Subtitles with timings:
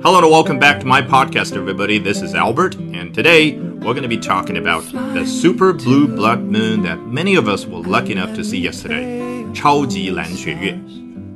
[0.00, 1.98] Hello and welcome back to my podcast, everybody.
[1.98, 6.40] This is Albert, and today we're going to be talking about the super blue blood
[6.40, 9.20] moon that many of us were lucky enough to see yesterday.
[9.52, 10.78] 超级蓝血月。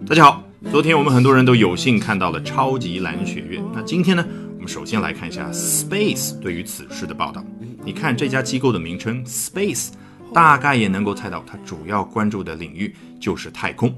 [0.07, 3.61] 大家好，昨天我们很多人都有幸看到了超级蓝血月。
[3.75, 7.45] 那今天呢，我们首先来看一下 Space 对于此事的报道。
[7.85, 9.89] 你看这家机构的名称 Space，
[10.33, 13.93] 大概也能够猜到它主要关注的领域就是太空。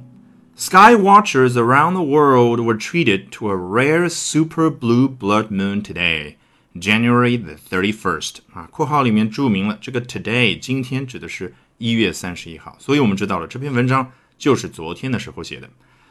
[0.57, 6.36] Sky watchers around the world were treated to a rare super blue blood moon today,
[6.79, 8.36] January the 31st.
[8.53, 15.68] 啊，括号里面注明了这个 today 今天指的是一月三十一号，所以我们知道了这篇文章就是昨天的时候写的。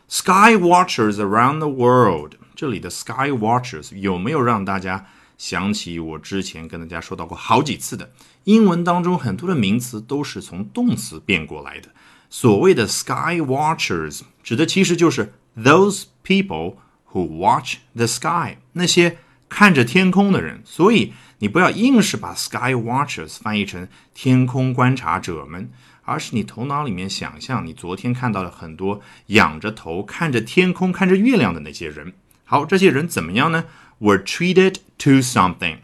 [0.09, 5.05] Sky watchers around the world，这里的 sky watchers 有没有让大家
[5.37, 8.11] 想起我之前跟大家说到过好几次的
[8.43, 11.87] 英文当中很多的名词都是从动词变过来的。
[12.35, 16.77] 所谓的 sky watchers 指的其实就是 those people
[17.11, 20.59] who watch the sky，那些看着天空的人。
[20.65, 25.69] 所以你不要硬是把 sky watchers 翻译成天空观察者们，
[26.05, 32.13] 而是你头脑里面想象你昨天看到了很多仰着头看着天空、看着月亮的那些人。
[32.45, 33.65] 好，这些人怎么样呢
[33.99, 35.77] ？Were treated to something。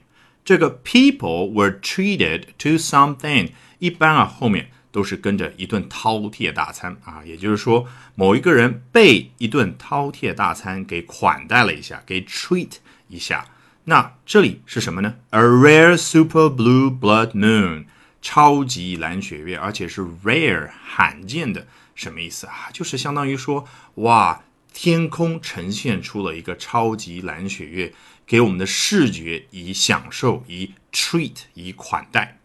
[0.44, 4.72] 这个 people were treated to something，一般啊后面。
[4.92, 12.72] 都是跟着一顿饕餮大餐啊，也就是说，某一个人被一顿饕餮大餐给款待了一下，给 treat
[13.08, 13.46] 一下。
[13.86, 17.86] 那这里是什么呢？A rare super blue blood moon，
[18.22, 22.70] 超级蓝血月，而且是 rare 罕见的，什么意思啊？
[22.74, 24.44] 就是相当于说，哇，
[24.74, 27.94] 天空呈现出了一个超级蓝血月，
[28.26, 32.39] 给我们的视觉以享受，以 treat，以款待。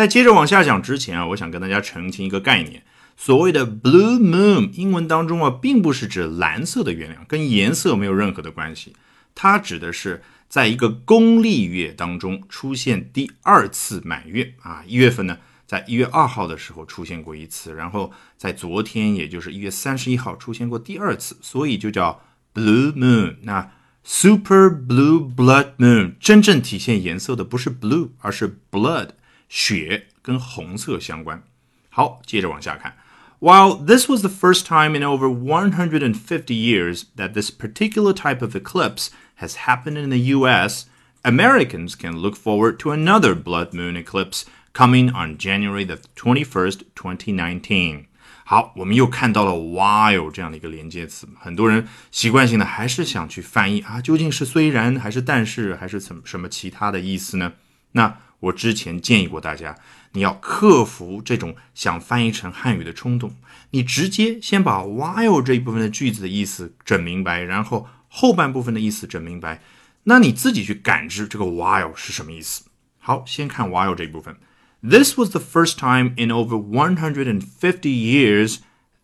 [0.00, 2.82] 在接着往下讲之前啊，我想跟大家澄清一个概念：
[3.18, 8.94] 所谓的 blue moon，英文当中啊，并不是指蓝色的月亮，跟颜色没有任何的关系。
[9.34, 14.82] 它指的是在一个公历月当中出现第二次满月啊。
[14.86, 22.22] 一月份呢，在一月二号的时候出现过一次，然后在昨天，也就是一月三十一号出现过第二次，所以就叫
[22.54, 23.36] blue moon。
[23.42, 23.70] 那
[24.02, 29.10] super blue blood moon 真正体现颜色的不是 blue，而是 blood。
[29.49, 31.43] 血跟红色相关。
[31.89, 32.97] 好，接着往下看。
[33.39, 39.09] While this was the first time in over 150 years that this particular type of eclipse
[39.39, 40.85] has happened in the US,
[41.23, 48.05] Americans can look forward to another blood moon eclipse coming on January the 21st, 2019.
[48.45, 57.53] 好，我们又看到了 while 这样的一个连接词，很多人习惯性的还是想去翻译啊，究竟是虽然还是但是还是什什么其他的意思呢？
[57.93, 59.76] 那 我之前建议过大家，
[60.12, 63.36] 你要克服这种想翻译成汉语的冲动，
[63.70, 69.62] 你直接先把 while 这一部分的句子的意思整明白，然后后半部分的意思整明白，
[70.04, 72.64] 那你自己去感知这个 while 是什么意思。
[72.98, 74.36] 好，先看 while 这一部分。
[74.82, 77.44] This was the first time in over 150
[77.82, 78.56] years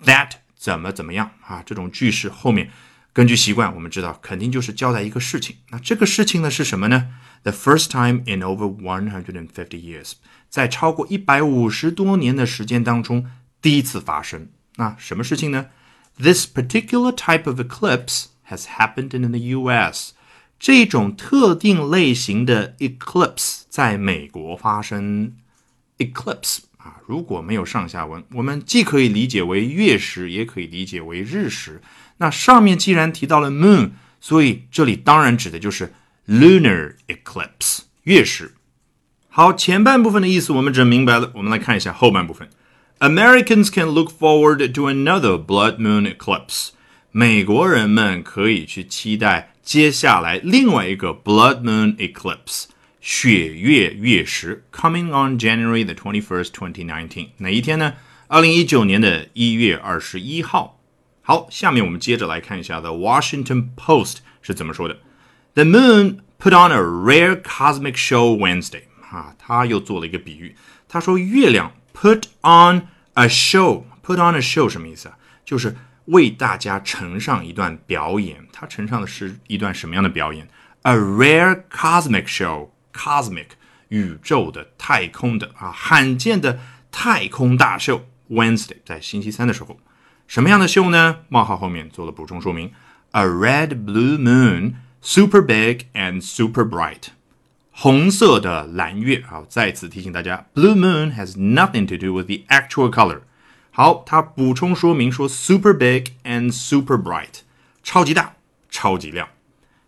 [0.05, 1.63] that 怎么怎么样啊？
[1.65, 2.71] 这种句式后面。
[3.13, 5.57] 根据习惯，我们知道肯定就是交代一个事情。
[5.71, 7.09] 那这个事情呢是什么呢
[7.43, 10.13] ？The first time in over one hundred and fifty years，
[10.49, 13.27] 在超过一百五十多年的时间当中
[13.63, 14.49] 第一次发生。
[14.77, 15.67] 那什么事情呢
[16.19, 20.13] ？This particular type of eclipse has happened in the U.S.
[20.59, 25.35] 这种特定类型的 eclipse 在美国发生。
[25.99, 31.81] eclipse 啊，如果没有上下文，我们既可以理解为月食，也可以理解为日食。
[32.19, 35.95] 那上面既然提到了 moon，所以这里当然指的就是
[36.27, 38.55] lunar eclipse 月食。
[39.29, 42.49] 好，前半部分的意思我们整明白了，我们来看一下后半部分。
[42.99, 46.71] Americans can look forward to another blood moon eclipse。
[47.13, 52.65] 美国人们可以去期待接下来另外一个 blood moon eclipse
[53.01, 57.29] 血月月食，coming on January the twenty first, twenty nineteen。
[57.37, 57.95] 哪一天呢？
[58.27, 60.81] 二零一九年的一月二十一号。
[61.23, 64.99] 好，下面我们接着来看一下《The Washington Post》是怎么说的。
[65.57, 68.83] The moon put on a rare cosmic show Wednesday。
[69.11, 70.55] 啊，他又做了一个比喻。
[70.87, 73.85] 他说月亮 put on a show。
[74.05, 75.17] put on a show 什么意思啊？
[75.47, 75.75] 就是
[76.05, 78.47] 为大家呈上一段表演。
[78.53, 80.47] 他呈上的是一段什么样的表演
[80.83, 82.69] ？A rare cosmic show。
[82.93, 83.47] cosmic
[83.89, 86.61] 宇宙的、太空的啊，罕见的
[86.93, 88.05] 太空大秀。
[88.29, 89.81] Wednesday 在星期三的时候。
[90.27, 91.21] 什么样的秀呢？
[91.31, 92.73] 冒号后面做了补充说明
[93.13, 94.75] ：A red blue moon,
[95.06, 97.10] super big and super bright。
[97.72, 99.24] 红色的蓝月。
[99.28, 103.22] 好，再次提醒大家，blue moon has nothing to do with the actual color。
[103.72, 107.40] 好，他补充说明说，super big and super bright，
[107.82, 108.36] 超级大，
[108.70, 109.30] 超级亮。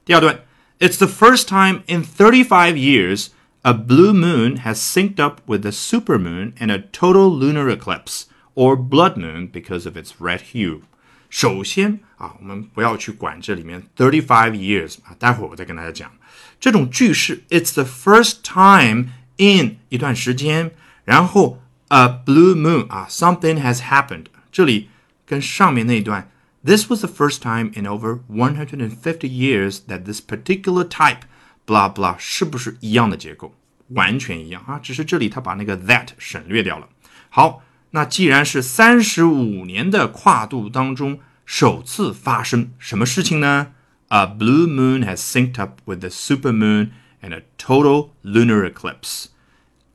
[0.05, 0.39] 第二段
[0.79, 3.27] It's the first time in 35 years
[3.61, 8.23] a blue moon has synced up with a supermoon and a total lunar eclipse,
[8.55, 10.81] or blood moon because of its red hue.
[11.29, 16.11] 首先啊，我们不要去管这里面 thirty five years 啊，待会儿我再跟大家讲。
[16.59, 19.07] 这种句式，it's the first time
[19.37, 20.71] in 一段时间，
[21.05, 24.25] 然后 a blue moon 啊，something has happened。
[24.51, 24.89] 这里
[25.25, 26.29] 跟上面那一段，
[26.63, 31.21] this was the first time in over one hundred and fifty years that this particular type
[31.65, 33.55] blah blah 是不是一样的结构？
[33.89, 36.87] 完全一样啊，只是这里他把那个 that 省略掉了。
[37.29, 37.63] 好。
[37.90, 43.72] 那既然是三十五年的跨度当中首次发生什么事情呢
[44.08, 46.90] ？A blue moon has synced up with the super moon
[47.22, 49.26] and a total lunar eclipse。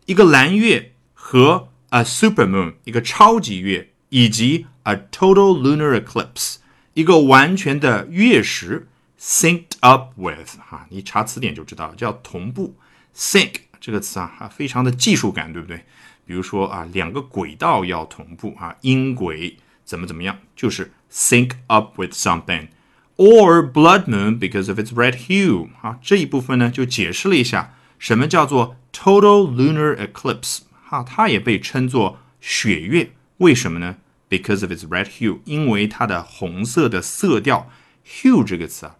[0.05, 6.55] 一个蓝月和 a super moon，一个超级月，以及 a total lunar eclipse，
[6.93, 8.87] 一个完全的月食
[9.19, 10.57] synced up with。
[10.67, 12.75] 哈，你查词典就知道了，叫同步。
[13.15, 15.85] sync 这个词啊，非常的技术感，对不对？
[16.25, 22.67] 比如说啊，两个轨道要同步啊，音轨怎么怎么样，就是 sync up with something。
[23.15, 33.97] or blood moon because of its red hue 啊，这一部分呢就解释了一下什么叫做 total lunar eclipse 哈，它也被称作血月，为什么呢
[34.29, 37.69] ？Because of its red hue，因为它的红色的色调
[38.05, 38.95] hue 这个词啊，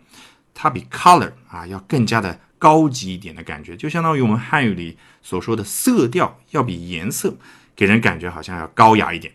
[0.54, 2.40] 它比 color 啊要更加的。
[2.63, 7.37] 高级一点的感觉，就相当于我们汉语里所说的色调，要比颜色
[7.77, 9.35] 给人感觉好像要高雅一点。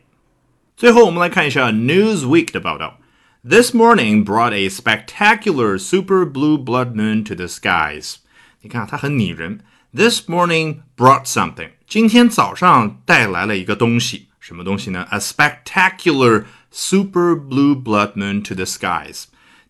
[0.75, 2.99] 最后，我们来看一下 Newsweek 的报道。
[3.47, 8.15] This morning brought a spectacular super blue blood moon to the skies。
[8.61, 9.59] 你看，它很拟人。
[9.93, 11.71] This morning brought something。
[11.87, 15.05] 今天早上带来了一个东西，什么东西呢？
[15.11, 19.25] A spectacular super blue blood moon to the skies。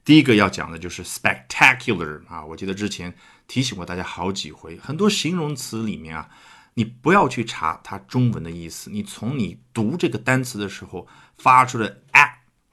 [0.05, 3.13] 第一个要讲的就是 spectacular 啊，我记得之前
[3.48, 6.28] 提醒过大家好几回，很多形容词里面啊，
[6.74, 11.08] 你不要去查它中文的意思，你从你读这个单词的时候
[11.38, 12.28] 发出的啊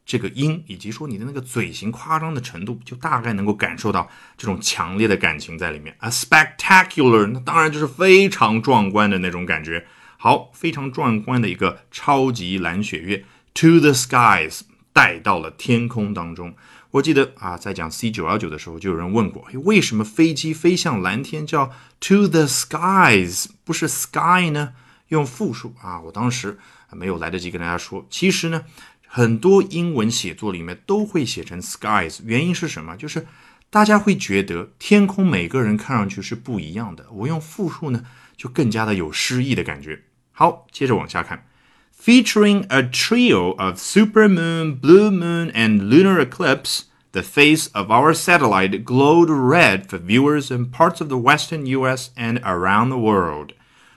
[0.06, 5.96] 这个音，以及说你的那个嘴型夸张的程度，就大概能够感受到这种强烈的感情在里面。
[6.02, 9.88] A spectacular，那当然就是非常壮观的那种感觉。
[10.18, 13.24] 好，非常壮观的一个超级蓝雪月
[13.54, 14.62] ，to the skies，
[14.92, 16.54] 带到了天空当中。
[16.96, 24.74] 我记得啊，在讲 C 九幺九的时候，就有人问过，为什么飞机飞向蓝天叫 to the skies，不是 sky 呢？
[25.10, 26.58] 用复数啊，我当时
[26.92, 28.06] 没有来得及跟大家说。
[28.10, 28.64] 其实呢，
[29.08, 32.96] 很多英文写作里面都会写成 skies，原因是什么？
[32.96, 33.28] 就是
[33.70, 38.06] 大家会觉得天空每个人看上去是不一样的，我用复数呢，
[38.38, 40.04] 就更加的有诗意的感觉。
[40.32, 41.46] 好，接着往下看。
[41.95, 49.29] featuring a trio of supermoon, blue moon, and lunar eclipse, the face of our satellite glowed
[49.29, 52.11] red for viewers in parts of the western U.S.
[52.17, 53.53] and around the world.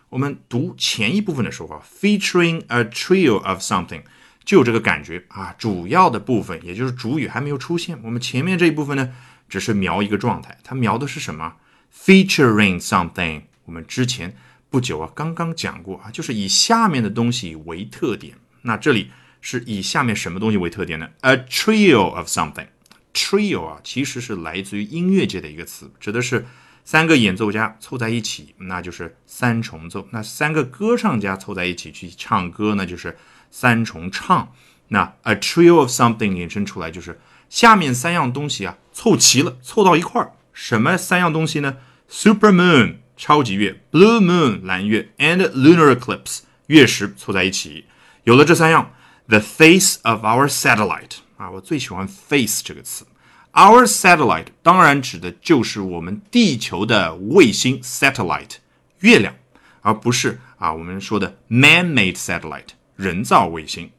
[0.09, 4.01] 我们读前一部分的时候啊，featuring a trio of something，
[4.43, 5.55] 就有这个感觉啊。
[5.57, 7.97] 主要的部分，也就是主语还没有出现。
[8.03, 9.09] 我们前面这一部分呢，
[9.47, 11.53] 只是描一个状态，它描的是什么？
[11.95, 13.43] featuring something。
[13.65, 14.35] 我们之前
[14.70, 18.36] 不久啊，刚刚讲过啊，就是以下面的东西为特点。
[18.62, 19.10] 那这里
[19.40, 22.66] 是以下面什么东西为特点呢？A trio of something。
[23.14, 26.44] trio 啊，其实是来自于音乐界的一个词，指的是
[26.84, 30.06] 三个演奏家凑在一起，那就是三重奏。
[30.10, 33.16] 那三个歌唱家凑在一起去唱歌，那就是
[33.50, 34.52] 三重唱。
[34.88, 40.32] 那 a trio of something 引申出来就是下面三样东西啊，凑齐了，凑到一块儿。
[40.52, 41.78] 什么三样东西呢
[42.08, 42.96] ？Super moon。
[43.18, 47.84] 超级月 （blue moon） 蓝月 and lunar eclipse 月食凑在一起，
[48.22, 48.92] 有了这三样
[49.26, 53.04] ，the face of our satellite 啊，我最喜欢 face 这个词。
[53.52, 58.58] Our satellite 当然指的就是我们地球的卫星 satellite
[59.00, 59.34] 月亮，
[59.80, 63.90] 而不是啊我们说的 man-made satellite 人造卫星。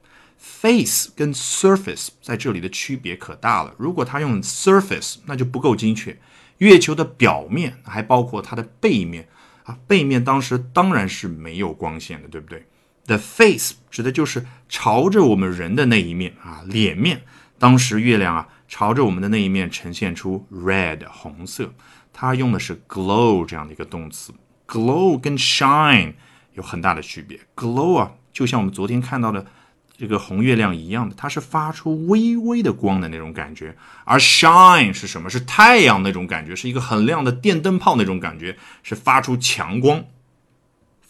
[0.41, 6.17] Face 跟 surface 在这里的区别可大了，如果它用 surface，那就不够精确。
[6.59, 9.27] 月球的表面还包括它的背面
[9.63, 12.65] 啊，背面当时当然是没有光线的，对不对
[13.05, 17.21] ？The face 指的就是朝着我们人的那一面啊，脸面。
[17.57, 21.73] 当时月亮啊朝着我们的那一面呈现出 red 红色，
[22.13, 24.33] 它用的是 glow 这样的一个动词。
[24.65, 26.13] glow 跟 shine
[26.53, 27.39] 有很大的区别。
[27.55, 29.45] glow 啊，就像我们昨天看到的。
[29.99, 33.75] 这个红月亮一样的，它是发出微微的光的那种感觉，
[34.05, 35.29] 而 shine 是什么？
[35.29, 40.05] 是太阳那种感觉，是一个很亮的电灯泡那种感觉，是发出强光。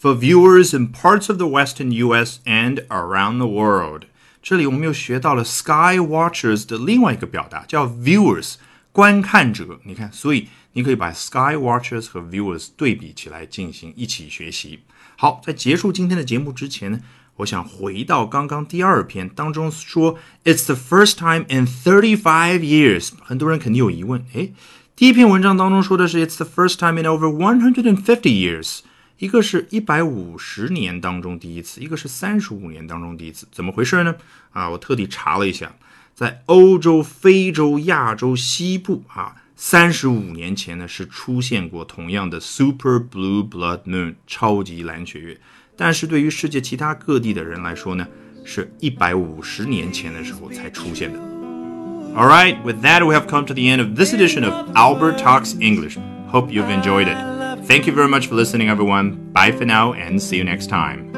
[0.02, 2.40] For viewers in parts of the western U.S.
[2.44, 4.06] and around the world，
[4.42, 8.54] 这里我们又学到了 sky watchers 的另外一个表达，叫 viewers，
[8.90, 9.78] 观看者。
[9.84, 14.80] 你看，所以你可以把 sky watchers 和 viewers 对比起来进行一起学习。
[15.16, 17.00] 好，在结束今天的节目之前呢，
[17.40, 23.12] 我想回到刚刚第二篇当中说，It's the first time in thirty-five years。
[23.22, 24.52] 很多人肯定有疑问，诶，
[24.94, 28.80] 第一篇文章当中说的是 It's the first time in over one hundred and fifty years。
[29.18, 34.14] 一个是一百五十年当中第一次，一个是三十五年当中第一次，怎么回事呢？
[34.52, 35.74] 啊，我特地查了一下，
[36.14, 45.40] 在欧洲、非洲、亚洲西部啊，三十五年前呢是出现过同样的 Super Blue Blood Moon 超级蓝血月，
[45.79, 48.07] 但是对于世界其他各地的人来说呢，
[48.43, 51.19] 是一百五十年前的时候才出现的。
[52.15, 55.53] All right, with that, we have come to the end of this edition of Albert Talks
[55.59, 55.97] English.
[56.31, 57.17] Hope you've enjoyed it.
[57.67, 59.31] Thank you very much for listening, everyone.
[59.33, 61.08] Bye for now and see you next time.